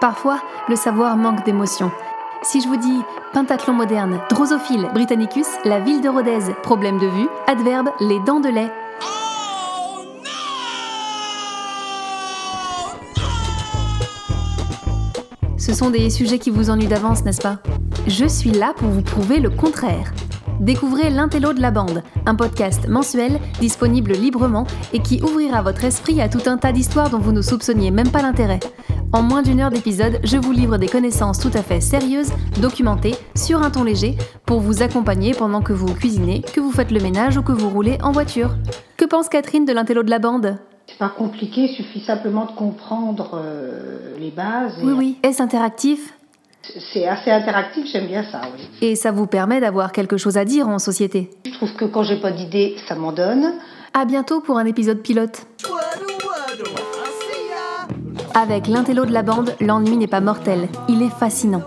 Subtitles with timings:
[0.00, 1.90] Parfois, le savoir manque d'émotion.
[2.42, 3.02] Si je vous dis
[3.32, 8.48] pentathlon moderne, drosophile, britannicus, la ville de Rodez, problème de vue, adverbe, les dents de
[8.48, 8.70] lait.
[15.56, 17.58] Ce sont des sujets qui vous ennuient d'avance, n'est-ce pas?
[18.06, 20.12] Je suis là pour vous prouver le contraire.
[20.60, 26.20] Découvrez L'Intello de la Bande, un podcast mensuel disponible librement et qui ouvrira votre esprit
[26.20, 28.60] à tout un tas d'histoires dont vous ne soupçonniez même pas l'intérêt.
[29.10, 33.14] En moins d'une heure d'épisode, je vous livre des connaissances tout à fait sérieuses, documentées,
[33.34, 37.00] sur un ton léger, pour vous accompagner pendant que vous cuisinez, que vous faites le
[37.00, 38.50] ménage ou que vous roulez en voiture.
[38.98, 40.58] Que pense Catherine de l'intello de la bande?
[40.86, 44.74] C'est pas compliqué, il suffit simplement de comprendre euh, les bases.
[44.82, 45.16] Oui, oui.
[45.22, 46.12] Est-ce interactif?
[46.92, 48.68] C'est assez interactif, j'aime bien ça, oui.
[48.82, 51.30] Et ça vous permet d'avoir quelque chose à dire en société?
[51.46, 53.54] Je trouve que quand j'ai pas d'idée, ça m'en donne.
[53.94, 55.46] À bientôt pour un épisode pilote.
[58.40, 61.64] Avec l'intello de la bande, l'ennui n'est pas mortel, il est fascinant.